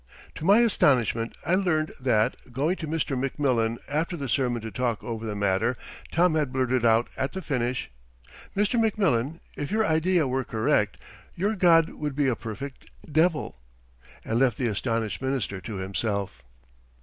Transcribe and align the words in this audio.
To 0.33 0.45
my 0.45 0.61
astonishment 0.61 1.37
I 1.45 1.53
learned 1.53 1.93
that, 1.99 2.51
going 2.51 2.75
to 2.77 2.87
Mr. 2.87 3.15
McMillan 3.15 3.77
after 3.87 4.17
the 4.17 4.27
sermon 4.27 4.59
to 4.63 4.71
talk 4.71 5.03
over 5.03 5.27
the 5.27 5.35
matter, 5.35 5.75
Tom 6.11 6.33
had 6.33 6.51
blurted 6.51 6.83
out 6.83 7.07
at 7.15 7.33
the 7.33 7.41
finish, 7.43 7.91
"Mr. 8.57 8.81
McMillan, 8.83 9.41
if 9.55 9.69
your 9.69 9.85
idea 9.85 10.27
were 10.27 10.43
correct, 10.43 10.97
your 11.35 11.55
God 11.55 11.89
would 11.89 12.15
be 12.15 12.27
a 12.27 12.35
perfect 12.35 12.87
devil," 13.13 13.59
and 14.25 14.39
left 14.39 14.57
the 14.57 14.65
astonished 14.65 15.21
minister 15.21 15.61
to 15.61 15.75
himself. 15.75 16.41